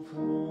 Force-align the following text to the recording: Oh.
Oh. 0.00 0.47